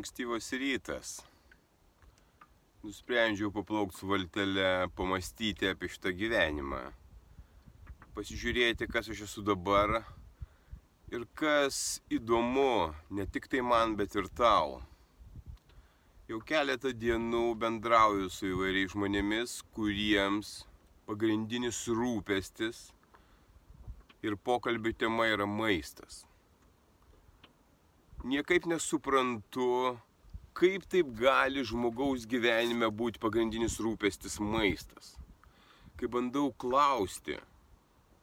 [0.00, 1.08] Ankstyvas rytas.
[2.80, 6.78] Nusprendžiau paplaukti su valtelė, pamastyti apie šitą gyvenimą.
[8.16, 9.98] Pasižiūrėti, kas aš esu dabar
[11.12, 14.80] ir kas įdomu ne tik tai man, bet ir tau.
[16.32, 20.54] Jau keletą dienų bendrauju su įvairiais žmonėmis, kuriems
[21.10, 22.86] pagrindinis rūpestis
[24.24, 26.22] ir pokalbių tema yra maistas
[28.24, 29.98] niekaip nesuprantu,
[30.56, 35.14] kaip taip gali žmogaus gyvenime būti pagrindinis rūpestis maistas.
[35.96, 37.36] Kai bandau klausti,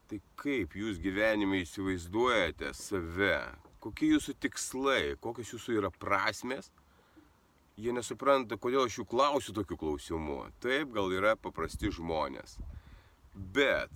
[0.09, 3.39] tai kaip jūs gyvenime įsivaizduojate save,
[3.83, 6.71] kokie jūsų tikslai, kokios jūsų yra prasmės,
[7.77, 10.39] jie nesupranta, kodėl aš jų klausiu tokių klausimų.
[10.63, 12.57] Taip, gal yra paprasti žmonės.
[13.33, 13.93] Bet,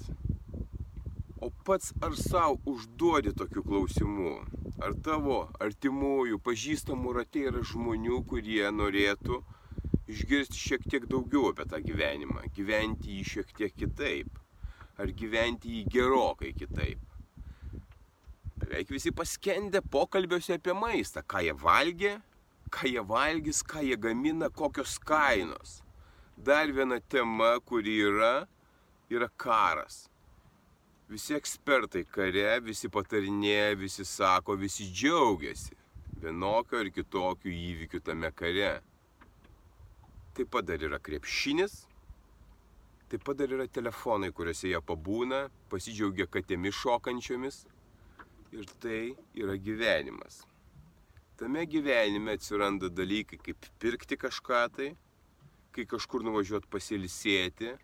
[1.42, 4.36] o pats ar savo užduodi tokių klausimų?
[4.82, 9.42] ar tavo artimųjų, pažįstamų rate yra žmonių, kurie norėtų
[10.10, 14.40] išgirsti šiek tiek daugiau apie tą gyvenimą, gyventi jį šiek tiek kitaip,
[14.98, 17.04] ar gyventi jį gerokai kitaip.
[18.62, 22.16] Beveik visi paskendę pokalbiuose apie maistą, ką jie valgė,
[22.74, 25.82] ką jie valgys, ką jie gamina, kokios kainos.
[26.38, 28.48] Dar viena tema, kuri yra,
[29.14, 30.08] yra karas.
[31.12, 35.76] Visi ekspertai kare, visi patarinėja, visi sako, visi džiaugiasi
[36.22, 38.78] vienokio ir kitokio įvykių tame kare.
[40.38, 41.74] Taip pat dar yra krepšinis,
[43.12, 45.42] taip pat dar yra telefonai, kuriuose jie pabūna,
[45.74, 47.66] pasidžiaugia katėmis šokančiomis.
[48.56, 49.02] Ir tai
[49.36, 50.46] yra gyvenimas.
[51.40, 54.90] Tame gyvenime atsiranda dalykai kaip pirkti kažką tai,
[55.76, 57.76] kai kažkur nuvažiuot pasilisėti,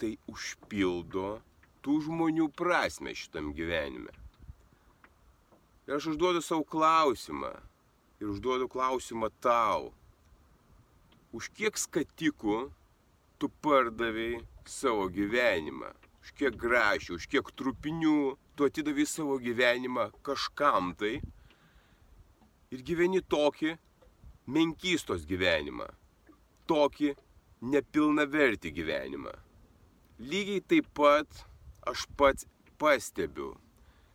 [0.00, 1.38] tai užpildo
[1.84, 4.12] tų žmonių prasme šitam gyvenime.
[5.88, 7.54] Ir aš užduodu savo klausimą
[8.20, 9.92] ir užduodu klausimą tau.
[11.32, 12.58] Už kiek skatikų
[13.38, 15.94] tu pardavėjai savo gyvenimą?
[16.24, 21.18] Už kiek grašių, už kiek trupinių tu atidavai savo gyvenimą kažkam tai
[22.74, 23.76] ir gyveni tokį
[24.48, 25.86] menkystos gyvenimą,
[26.68, 27.14] tokį
[27.72, 29.32] nepilnavertį gyvenimą.
[30.18, 31.44] Lygiai taip pat
[31.86, 32.46] aš pats
[32.78, 33.52] pastebiu,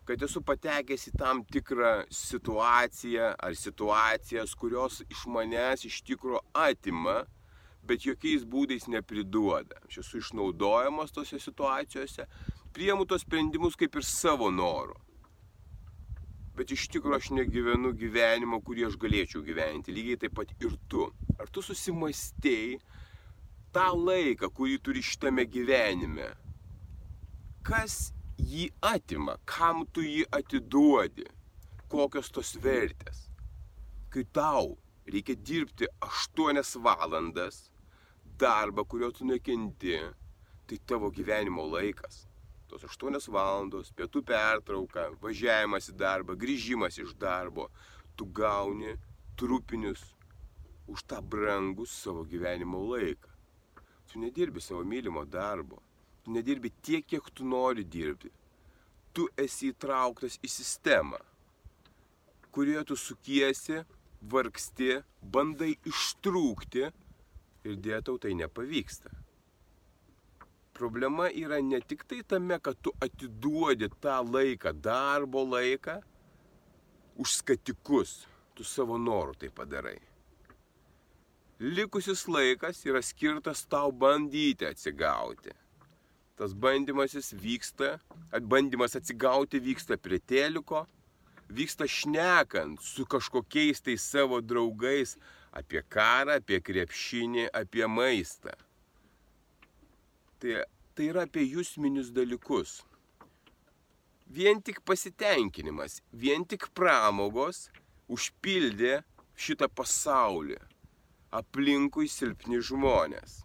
[0.04, 7.22] kad esu patekęs į tam tikrą situaciją ar situacijas, kurios iš manęs iš tikro atima,
[7.88, 9.80] bet jokiais būdais nepriduoda.
[9.88, 12.28] Aš esu išnaudojamas tose situacijose,
[12.76, 15.00] priemu tos sprendimus kaip ir savo noru.
[16.60, 19.96] Bet iš tikrųjų aš negyvenu gyvenimą, kurį aš galėčiau gyventi.
[19.96, 21.08] Lygiai taip pat ir tu.
[21.40, 22.76] Ar tu susimastėjai
[23.74, 26.32] tą laiką, kurį turi šitame gyvenime?
[27.64, 31.26] kas jį atima, kam tu jį atiduodi,
[31.92, 33.30] kokios tos vertės.
[34.12, 34.76] Kai tau
[35.08, 37.70] reikia dirbti 8 valandas
[38.40, 39.96] darbą, kurio tu nekenti,
[40.68, 42.26] tai tavo gyvenimo laikas.
[42.68, 47.70] Tos 8 valandos, pietų pertrauka, važiavimas į darbą, grįžimas iš darbo,
[48.18, 48.98] tu gauni
[49.40, 50.04] trupinius
[50.92, 53.33] už tą brangų savo gyvenimo laiką.
[54.12, 55.82] Tu nedirbi savo mylimo darbo,
[56.24, 58.32] tu nedirbi tiek, kiek tu nori dirbti.
[59.14, 61.20] Tu esi įtrauktas į sistemą,
[62.54, 63.84] kurioje tu sukiesi,
[64.30, 66.88] vargsti, bandai ištrūkti
[67.68, 69.12] ir dėtau tai nepavyksta.
[70.74, 76.00] Problema yra ne tik tai tame, kad tu atiduodi tą laiką, darbo laiką,
[77.22, 78.24] už skatikus,
[78.58, 80.00] tu savo norų tai padarai.
[81.64, 85.54] Likusis laikas yra skirtas tau bandyti atsigauti
[86.36, 88.00] tas bandymasis vyksta,
[88.42, 90.86] bandymas atsigauti vyksta prie teliko,
[91.50, 95.16] vyksta šnekant su kažkokiais tai savo draugais
[95.54, 98.56] apie karą, apie krepšinį, apie maistą.
[100.42, 100.66] Tai,
[100.98, 102.82] tai yra apie jūsminius dalykus.
[104.34, 107.68] Vien tik pasitenkinimas, vien tik pramogos
[108.10, 109.04] užpildė
[109.38, 110.58] šitą pasaulį.
[111.34, 113.40] Aplinkui silpni žmonės.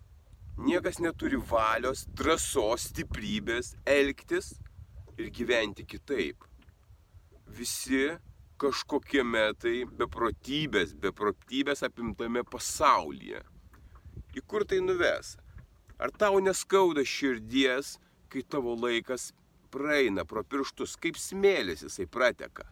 [0.60, 4.50] Niekas neturi valios, drąsos, stiprybės elgtis
[5.16, 6.44] ir gyventi kitaip.
[7.48, 8.02] Visi
[8.60, 13.40] kažkokiame tai beprotybės, beprotybės apimtame pasaulyje.
[14.36, 15.38] Į kur tai nuves?
[15.96, 17.94] Ar tau neskauda širdies,
[18.28, 19.30] kai tavo laikas
[19.72, 22.68] praeina pro pirštus, kaip smėlis jisai prateka?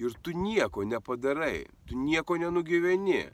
[0.00, 3.26] Ir tu nieko nepadarai, tu nieko nenugyveni,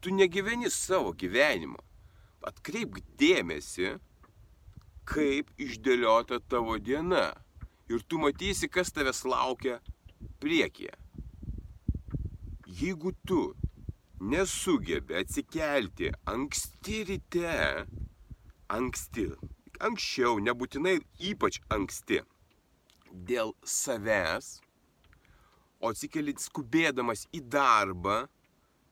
[0.00, 1.80] tu negyveni savo gyvenimo.
[2.48, 3.96] Atkreipk dėmesį,
[5.08, 7.32] kaip išdėliota tavo diena.
[7.88, 9.78] Ir tu matysi, kas tavęs laukia
[10.42, 10.92] priekyje.
[12.80, 13.40] Jeigu tu
[14.20, 17.54] nesugebi atsikelti anksti ryte,
[18.68, 19.28] anksti,
[19.80, 20.98] anksčiau, nebūtinai
[21.30, 22.20] ypač anksti,
[23.28, 24.58] dėl savęs,
[25.80, 28.26] o atsikeli skubėdamas į darbą,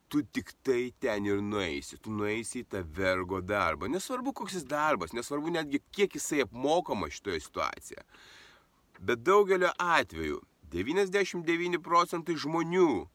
[0.08, 3.88] tu tik tai ten ir nueisi, tu nueisi į tą vergo darbą.
[3.90, 8.04] Nesvarbu, koks jis darbas, nesvarbu netgi kiek jisai apmokama šitoje situacijoje.
[9.00, 10.40] Bet daugelio atveju
[10.72, 13.06] 99 procentai žmonių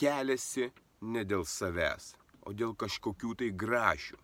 [0.00, 0.70] keliasi
[1.00, 2.14] ne dėl savęs,
[2.44, 4.18] o dėl kažkokių tai grašių.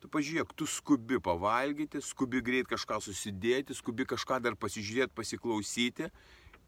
[0.00, 6.10] Tu pažiūrėk, tu skubi pavalgyti, skubi greit kažką susidėti, skubi kažką dar pasižiūrėti, pasiklausyti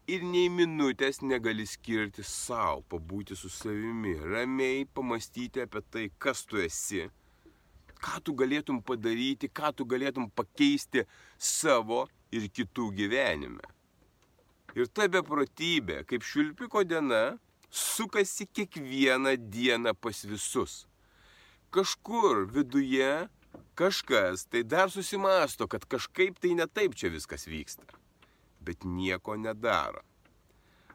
[0.09, 6.61] ir nei minutės negali skirti savo, pabūti su savimi, ramiai pamastyti apie tai, kas tu
[6.63, 7.03] esi,
[7.99, 11.05] ką tu galėtum padaryti, ką tu galėtum pakeisti
[11.37, 13.69] savo ir kitų gyvenime.
[14.77, 17.37] Ir ta beprotybė, kaip švilpiko diena,
[17.69, 20.83] sukasi kiekvieną dieną pas visus.
[21.73, 23.27] Kažkur viduje
[23.77, 27.98] kažkas tai dar susimasto, kad kažkaip tai ne taip čia viskas vyksta
[28.65, 30.03] bet nieko nedaro.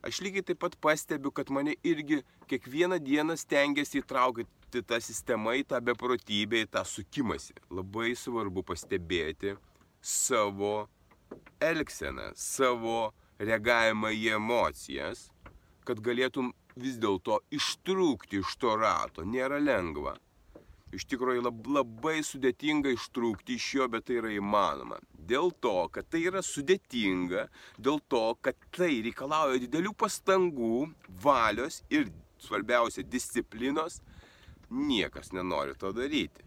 [0.05, 2.21] Aš lygiai taip pat pastebiu, kad mane irgi
[2.51, 7.55] kiekvieną dieną stengiasi įtraukti tą sistemą į tą beprotybę, į tą sukimąsi.
[7.73, 9.55] Labai svarbu pastebėti
[10.05, 10.89] savo
[11.65, 15.31] elgseną, savo reagavimą į emocijas,
[15.89, 19.25] kad galėtum vis dėlto ištrūkti iš to rato.
[19.25, 20.19] Nėra lengva.
[20.95, 25.01] Iš tikrųjų labai sudėtinga ištrūkti iš jo, bet tai yra įmanoma.
[25.25, 27.47] Dėl to, kad tai yra sudėtinga,
[27.81, 30.88] dėl to, kad tai reikalauja didelių pastangų,
[31.25, 32.11] valios ir
[32.44, 34.00] svarbiausia disciplinos,
[34.69, 36.44] niekas nenori to daryti.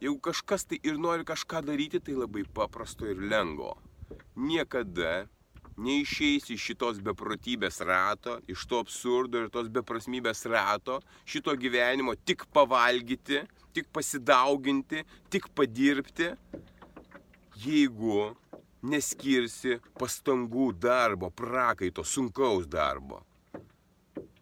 [0.00, 3.74] Jeigu kažkas tai ir nori kažką daryti, tai labai paprasto ir lengvo.
[4.40, 5.26] Niekada
[5.80, 12.46] neišeisi iš šitos beprotybės rato, iš to absurdo ir tos beprasmybės rato, šito gyvenimo tik
[12.54, 13.42] pavalgyti,
[13.76, 16.32] tik pasidauginti, tik padirbti,
[17.64, 18.30] jeigu
[18.82, 23.22] neskirsi pastangų darbo, prakaito, sunkaus darbo.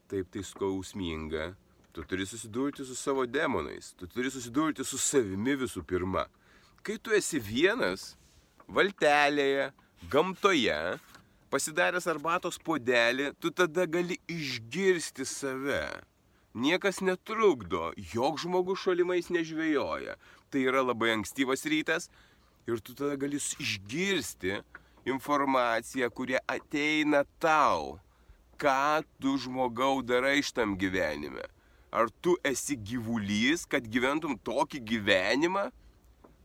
[0.08, 1.52] Taip tai skausminga.
[1.92, 6.28] Tu turi susidurti su savo demonais, tu turi susidurti su savimi visų pirma.
[6.86, 8.12] Kai tu esi vienas,
[8.70, 9.72] valtelėje,
[10.12, 10.78] gamtoje,
[11.50, 15.82] pasidaręs arbatos podelį, tu tada gali išgirsti save.
[16.54, 20.16] Niekas netrukdo, jok žmogus šalimais nežvejoja.
[20.48, 22.08] Tai yra labai ankstyvas rytas
[22.68, 24.60] ir tu tada gali išgirsti
[25.08, 27.96] informaciją, kurie ateina tau.
[28.60, 31.46] Ką tu žmogau darai šitam gyvenime?
[31.94, 35.68] Ar tu esi gyvulys, kad gyventum tokį gyvenimą?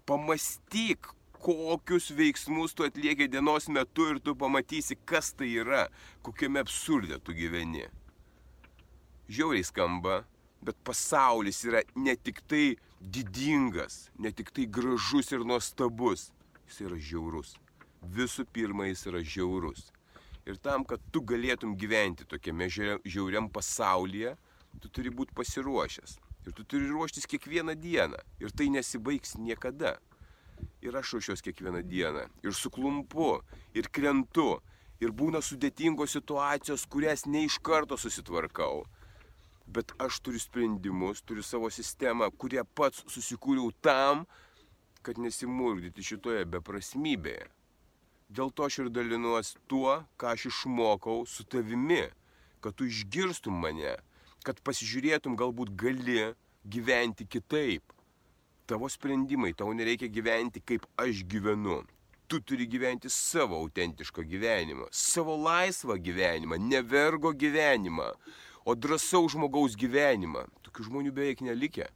[0.07, 1.09] Pamastyk,
[1.43, 5.87] kokius veiksmus tu atlieki dienos metu ir tu pamatysi, kas tai yra,
[6.23, 7.89] kokiame absurde tu gyveni.
[9.27, 10.21] Žiauriai skamba,
[10.63, 16.31] bet pasaulis yra ne tik tai didingas, ne tik tai gražus ir nuostabus,
[16.67, 17.55] jis yra žiaurus.
[18.03, 19.91] Visų pirma, jis yra žiaurus.
[20.47, 24.35] Ir tam, kad tu galėtum gyventi tokiame žiauriam pasaulyje,
[24.83, 26.17] tu turi būti pasiruošęs.
[26.43, 28.19] Ir tu turi ruoštis kiekvieną dieną.
[28.43, 29.97] Ir tai nesibaigs niekada
[30.81, 32.27] ir aš ruošiuos kiekvieną dieną.
[32.43, 33.41] Ir suklumpu,
[33.73, 34.59] ir krentu.
[35.01, 38.85] Ir būna sudėtingos situacijos, kurias ne iš karto susitvarkau.
[39.65, 44.25] Bet aš turiu sprendimus, turiu savo sistemą, kurią pats susikūriau tam,
[45.03, 47.47] kad nesimurgdyti šitoje beprasmybėje.
[48.33, 52.05] Dėl to aš ir dalinuosi tuo, ką aš išmokau su tavimi,
[52.63, 53.97] kad tu išgirstum mane,
[54.43, 56.31] kad pasižiūrėtum galbūt gali
[56.63, 57.93] gyventi kitaip
[58.65, 61.83] tavo sprendimai, tau nereikia gyventi kaip aš gyvenu.
[62.31, 68.07] Tu turi gyventi savo autentišką gyvenimą, savo laisvą gyvenimą, ne vergo gyvenimą,
[68.65, 70.45] o drąsaus žmogaus gyvenimą.
[70.65, 71.89] Tokių žmonių beveik nelikė.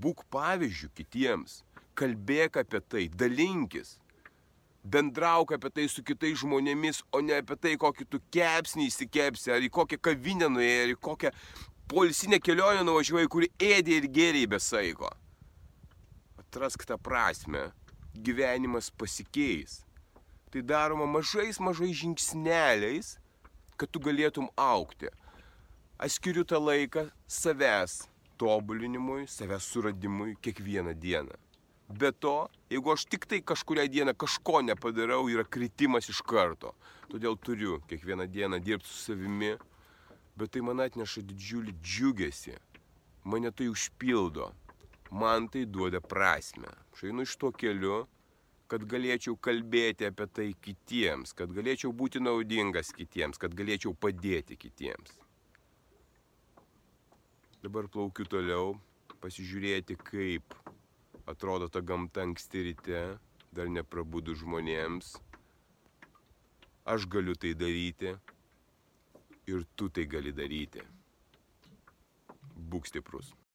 [0.00, 1.62] Būk pavyzdžių kitiems,
[1.98, 3.96] kalbėk apie tai, dalinkis,
[4.82, 9.62] bendrauk apie tai su kitais žmonėmis, o ne apie tai, kokį tu kepsnį įsikepsi, ar
[9.62, 11.34] į kokią kavinę nuėjai, ar į kokią
[11.88, 15.14] polisinę kelionę nuvažiuoji, kuri ėdė ir gėrė be saiko
[16.54, 17.72] atrask tą prasme,
[18.14, 19.82] gyvenimas pasikeis.
[20.50, 23.16] Tai daroma mažais, mažais žingsneliais,
[23.74, 25.10] kad tu galėtum aukti.
[25.98, 31.36] Aš skiriu tą laiką savęs tobulinimui, savęs suradimui kiekvieną dieną.
[31.88, 36.72] Be to, jeigu aš tik tai kažkuria dieną kažko nepadarau, yra kritimas iš karto.
[37.12, 39.52] Todėl turiu kiekvieną dieną dirbti su savimi,
[40.34, 42.58] bet tai man atneša didžiulį džiugesį.
[43.30, 44.50] Mane tai užpildo.
[45.14, 46.74] Man tai duoda prasme.
[46.90, 48.02] Aš einu iš to keliu,
[48.66, 55.20] kad galėčiau kalbėti apie tai kitiems, kad galėčiau būti naudingas kitiems, kad galėčiau padėti kitiems.
[57.64, 58.74] Dabar plaukiu toliau,
[59.22, 60.52] pasižiūrėti, kaip
[61.32, 62.98] atrodo ta gamta anksti ryte,
[63.56, 65.14] dar neprabūdų žmonėms.
[66.84, 68.12] Aš galiu tai daryti
[69.48, 70.84] ir tu tai gali daryti.
[72.68, 73.32] Būk stiprus.